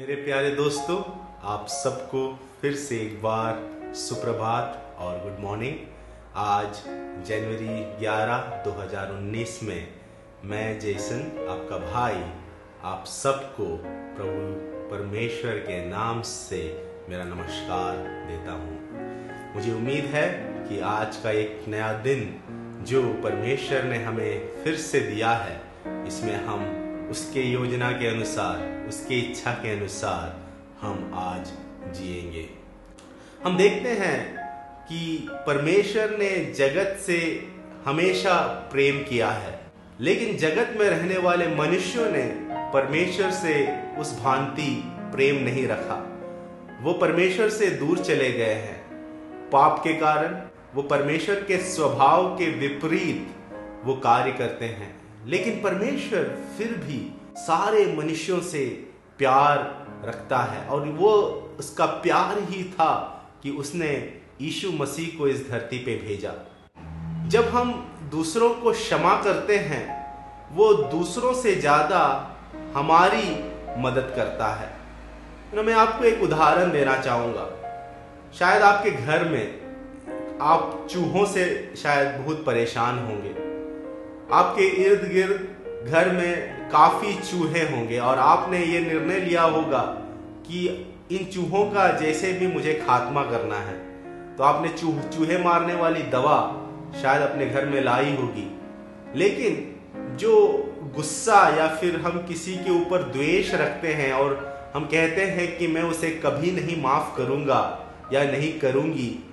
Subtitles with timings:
[0.00, 0.96] मेरे प्यारे दोस्तों,
[1.42, 2.20] आप सबको
[2.60, 3.58] फिर से एक बार
[3.94, 5.74] सुप्रभात और गुड मॉर्निंग
[6.36, 6.80] आज
[7.26, 9.88] जनवरी 11 2019 में
[10.44, 12.22] मैं, जैसन आपका भाई,
[12.82, 13.66] आप सबको
[14.16, 16.62] प्रभु परमेश्वर के नाम से
[17.08, 17.96] मेरा नमस्कार
[18.28, 20.28] देता हूँ। मुझे उम्मीद है
[20.68, 25.60] कि आज का एक नया दिन जो परमेश्वर ने हमें फिर से दिया है,
[26.06, 26.79] इसमें हम
[27.10, 30.36] उसके योजना के अनुसार, उसकी इच्छा के अनुसार
[30.80, 31.52] हम आज
[31.94, 32.48] जिएँगे।
[33.44, 34.36] हम देखते हैं
[34.88, 37.48] कि परमेश्वर ने जगत से
[37.84, 38.36] हमेशा
[38.72, 39.60] प्रेम किया है,
[40.00, 46.06] लेकिन जगत में रहने वाले मनुष्यों ने परमेश्वर से उस भांति प्रेम नहीं रखा।
[46.82, 48.80] वो परमेश्वर से दूर चले गए हैं।
[49.50, 50.40] पाप के कारण,
[50.74, 53.28] वो परमेश्वर के स्वभाव के विपरीत
[53.84, 56.24] वो कार्य करते हैं। लेकिन परमेश्वर
[56.58, 58.66] फिर भी सारे मनुष्यों से
[59.18, 59.58] प्यार
[60.04, 61.10] रखता है और वो
[61.58, 62.92] उसका प्यार ही था
[63.42, 66.32] कि उसने यीशु मसीह को इस धरती पे भेजा।
[67.28, 67.72] जब हम
[68.10, 69.84] दूसरों को क्षमा करते हैं,
[70.52, 72.02] वो दूसरों से ज़्यादा
[72.74, 73.44] हमारी
[73.78, 74.68] मदद करता है।
[75.54, 77.48] तो मैं आपको एक उदाहरण देना चाहूँगा।
[78.38, 79.60] शायद आपके घर में
[80.40, 83.49] आप चूहों से शायद बहुत परेशान होंगे।
[84.32, 89.78] आपके इर्द गिर्द घर में काफ़ी चूहे होंगे और आपने ये निर्णय लिया होगा
[90.46, 90.66] कि
[91.12, 93.74] इन चूहों का जैसे भी मुझे खात्मा करना है।
[94.36, 96.38] तो आपने चूह, चूहे मारने वाली दवा
[97.02, 98.46] शायद अपने घर में लाई होगी।
[99.16, 100.36] लेकिन जो
[100.96, 104.38] गुस्सा या फिर हम किसी के ऊपर द्वेष रखते हैं और
[104.74, 107.62] हम कहते हैं कि मैं उसे कभी नहीं माफ़ करूँगा
[108.12, 109.24] या नहीं करूँगी,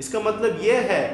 [0.00, 1.04] इसका मतलब यह है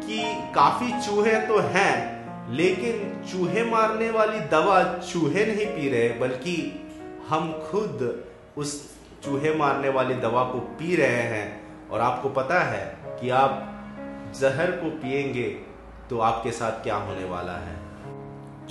[0.00, 0.22] कि
[0.54, 2.15] काफ़ी चूहे तो हैं
[2.50, 6.86] लेकिन चूहे मारने वाली दवा चूहे नहीं पी रहे, बल्कि
[7.28, 8.24] हम खुद
[8.56, 13.72] उस चूहे मारने वाली दवा को पी रहे हैं। और आपको पता है कि आप
[14.40, 15.60] जहर को पिएँगे
[16.10, 17.76] तो आपके साथ क्या होने वाला है।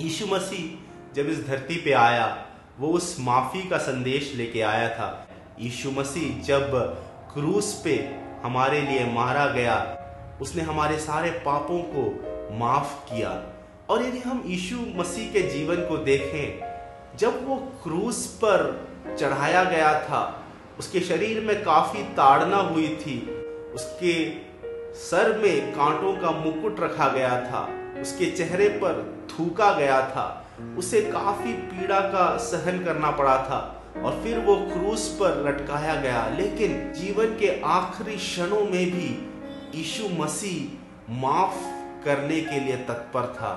[0.00, 2.46] यीशु मसीह जब इस धरती पे आया,
[2.78, 5.28] वो उस माफ़ी का संदेश लेके आया था।
[5.60, 6.70] यीशु मसीह जब
[7.34, 9.98] क्रूस पे हमारे लिए मारा गया,
[10.40, 12.04] उसने हमारे सारे पापों को
[12.58, 13.42] माफ़ किया।
[13.90, 18.88] और यदि हम यीशु मसीह के जीवन को देखें, जब वो क्रूस पर
[19.18, 20.44] चढ़ाया गया था,
[20.78, 23.18] उसके शरीर में काफ़ी ताड़ना हुई थी,
[23.74, 24.14] उसके
[24.94, 27.68] सर में कांटों का मुकुट रखा गया था,
[28.00, 30.46] उसके चेहरे पर थूका गया था,
[30.78, 33.60] उसे काफ़ी पीड़ा का सहन करना पड़ा था
[34.04, 39.08] और फिर वो क्रूस पर लटकाया गया। लेकिन जीवन के आखिरी क्षणों में भी
[39.74, 41.75] यीशु मसीह माफ़
[42.06, 43.52] करने के लिए तत्पर था।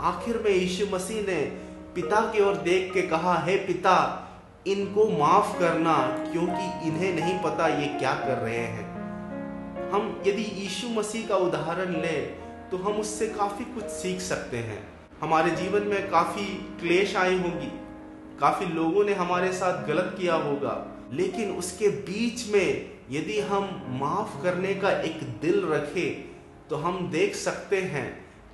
[0.00, 1.40] आखिर में यीशु मसीह ने
[1.94, 3.96] पिता की ओर देख के कहा, हे पिता,
[4.66, 5.96] इनको माफ़ करना,
[6.32, 8.94] क्योंकि इन्हें नहीं पता ये क्या कर रहे हैं।
[9.90, 14.88] हम यदि यीशु मसीह का उदाहरण ले तो हम उससे काफ़ी कुछ सीख सकते हैं।
[15.20, 16.44] हमारे जीवन में काफ़ी
[16.80, 17.70] क्लेश आई होंगी।
[18.40, 20.74] काफ़ी लोगों ने हमारे साथ गलत किया होगा।
[21.12, 26.33] लेकिन उसके बीच में यदि हम माफ़ करने का एक दिल रखें
[26.70, 28.06] तो हम देख सकते हैं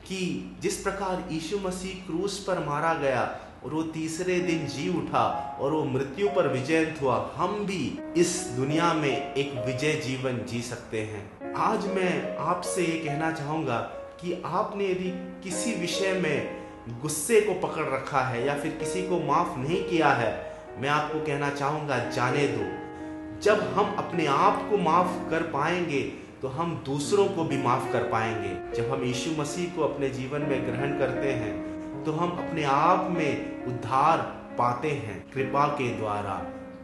[0.06, 0.18] कि
[0.62, 3.22] जिस प्रकार यीशु मसीह क्रूस पर मारा गया
[3.64, 5.24] और वो तीसरे दिन जी उठा
[5.60, 10.62] और वो मृत्यु पर विजयंत हुआ, हम भी इस दुनिया में एक विजय जीवन जी
[10.62, 13.78] सकते हैं। आज मैं आपसे ये कहना चाहूँगा
[14.20, 15.10] कि आपने यदि
[15.44, 20.08] किसी विषय में गुस्से को पकड़ रखा है या फिर किसी को माफ़ नहीं किया
[20.12, 20.32] है,
[20.78, 26.02] मैं आपको कहना चाहूँगा, जाने दो। जब हम अपने आप को माफ़ कर पाएँगे
[26.42, 30.42] तो हम दूसरों को भी माफ़ कर पाएँगे। जब हम यीशु मसीह को अपने जीवन
[30.42, 34.18] में ग्रहण करते हैं तो हम अपने आप में उद्धार
[34.58, 36.34] पाते हैं कृपा के द्वारा,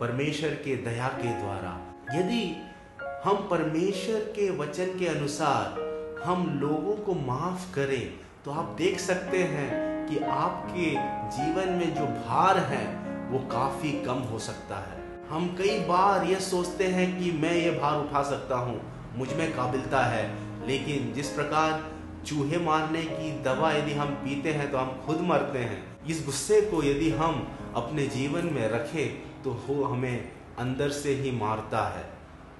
[0.00, 1.72] परमेश्वर के दया के द्वारा।
[2.15, 2.45] यदि
[3.25, 5.84] हम परमेश्वर के वचन के अनुसार
[6.25, 8.12] हम लोगों को माफ़ करें
[8.45, 9.71] तो आप देख सकते हैं
[10.09, 10.91] कि आपके
[11.37, 12.84] जीवन में जो भार है,
[13.31, 17.71] वो काफ़ी कम हो सकता है। हम कई बार ये सोचते हैं कि मैं ये
[17.71, 18.81] भार उठा सकता हूँ
[19.16, 20.24] मुझमें काबिलता है।
[20.66, 21.84] लेकिन जिस प्रकार
[22.27, 26.60] चूहे मारने की दवा यदि हम पीते हैं तो हम खुद मरते हैं। इस गुस्से
[26.60, 27.47] को यदि हम
[27.77, 32.04] अपने जीवन में रखें तो वो हमें अंदर से ही मारता है।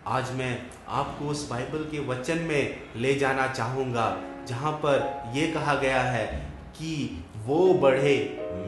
[0.07, 4.07] आज मैं आपको उस बाइबल के वचन में ले जाना चाहूँगा,
[4.49, 6.27] जहाँ पर यह कहा गया है
[6.73, 8.17] कि वो बढ़े,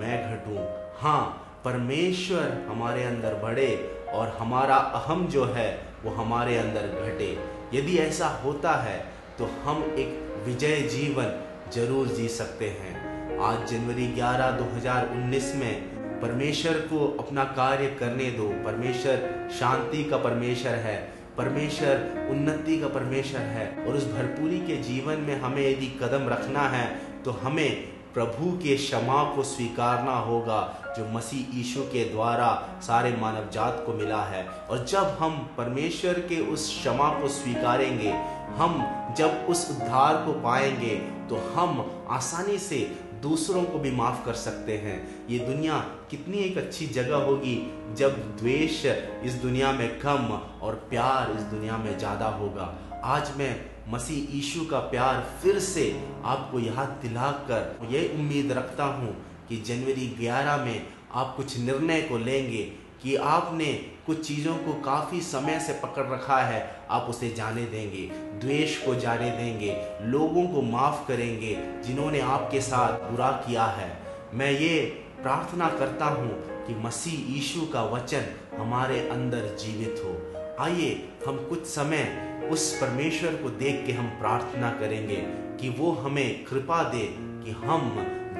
[0.00, 0.58] मैं घटूं।
[1.00, 1.23] हाँ
[1.64, 3.69] परमेश्वर हमारे अंदर बढ़े
[4.12, 5.69] और हमारा अहम जो है,
[6.05, 7.37] वो हमारे अंदर घटे।
[7.75, 8.99] यदि ऐसा होता है
[9.38, 15.75] तो हम एक विजय जीवन ज़रूर जी सकते हैं। आज जनवरी 11 2019 में
[16.20, 20.96] परमेश्वर को अपना कार्य करने दो। परमेश्वर शांति का परमेश्वर है।
[21.38, 26.69] परमेश्वर उन्नति का परमेश्वर है। और उस भरपूरी के जीवन में हमें यदि कदम रखना
[26.69, 26.87] है
[27.25, 30.60] तो हमें प्रभु के क्षमा को स्वीकारना होगा,
[30.96, 32.50] जो मसीह यीशु के द्वारा
[32.82, 38.12] सारे मानव जात को मिला है। और जब हम परमेश्वर के उस क्षमा को स्वीकारेंगे,
[38.56, 38.81] हम
[39.19, 40.96] जब उस उद्धार को पाएँगे
[41.28, 42.78] तो हम आसानी से
[43.22, 44.96] दूसरों को भी माफ़ कर सकते हैं।
[45.28, 45.78] ये दुनिया
[46.10, 47.56] कितनी एक अच्छी जगह होगी,
[47.96, 50.28] जब द्वेष इस दुनिया में कम
[50.62, 52.75] और प्यार इस दुनिया में ज़्यादा होगा।
[53.06, 53.55] आज मैं
[53.88, 55.85] मसीह यीशु का प्यार फिर से
[56.25, 59.14] आपको याद दिलाकर ये उम्मीद रखता हूँ
[59.49, 62.62] कि जनवरी 11 में आप कुछ निर्णय को लेंगे
[63.02, 63.73] कि आपने
[64.06, 68.06] कुछ चीज़ों को काफ़ी समय से पकड़ रखा है, आप उसे जाने देंगे,
[68.40, 71.56] द्वेष को जाने देंगे, लोगों को माफ़ करेंगे
[71.87, 73.91] जिन्होंने आपके साथ बुरा किया है।
[74.34, 74.81] मैं ये
[75.23, 76.31] प्रार्थना करता हूँ
[76.67, 78.25] कि मसीह यीशु का वचन
[78.58, 84.71] हमारे अंदर जीवित हो। आइए हम कुछ समय उस परमेश्वर को देख के हम प्रार्थना
[84.71, 85.17] करेंगे
[85.61, 87.91] कि वो हमें कृपा दे कि हम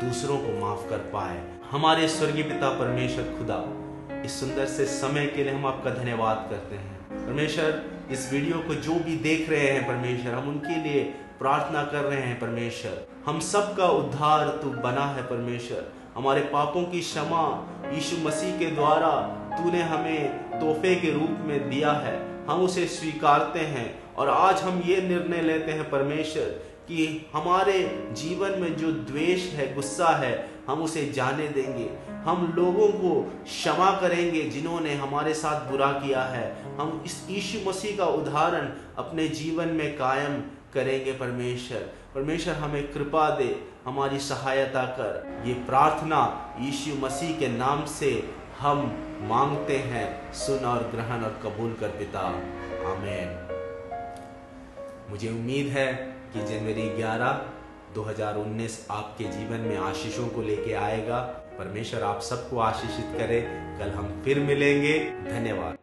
[0.05, 3.59] दूसरों को माफ़ कर पाए। हमारे स्वर्गीय पिता परमेश्वर खुदा,
[4.25, 8.75] इस सुंदर से समय के लिए हम आपका धन्यवाद करते हैं। परमेश्वर, इस वीडियो को
[8.75, 11.03] जो भी देख रहे हैं परमेश्वर, हम उनके लिए
[11.39, 17.01] प्रार्थना कर रहे हैं परमेश्वर। हम सबका उद्धार तू बना है परमेश्वर। हमारे पापों की
[17.01, 19.11] क्षमा यीशु मसीह के द्वारा
[19.59, 24.83] तूने हमें तोहफे के रूप में दिया है। हम उसे स्वीकारते हैं और आज हम
[24.87, 26.45] ये निर्णय लेते हैं परमेश्वर
[26.89, 32.89] कि हमारे जीवन में जो द्वेष है, गुस्सा है, हम उसे जाने देंगे। हम लोगों
[32.89, 38.73] को क्षमा करेंगे जिन्होंने हमारे साथ बुरा किया है। हम इस यीशु मसीह का उदाहरण
[38.99, 40.41] अपने जीवन में कायम
[40.75, 41.79] करेंगे परमेश्वर।
[42.15, 48.79] परमेश्वर, हमें कृपा दे, हमारी सहायता कर। ये प्रार्थना यीशु मसीह के नाम से हम
[49.21, 52.21] मांगते हैं सुन और ग्रहण और कबूल कर पिता।
[52.93, 53.49] आमेन।
[55.11, 55.95] मुझे उम्मीद है
[56.33, 57.47] कि जनवरी 11
[57.95, 61.21] 2019 आपके जीवन में आशीषों को लेके आएगा।
[61.59, 63.41] परमेश्वर आप सबको आशीषित करे।
[63.79, 65.79] कल हम फिर मिलेंगे। धन्यवाद।